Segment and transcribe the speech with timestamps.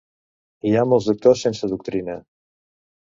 [0.69, 2.17] Hi ha molts doctors sense doctrina.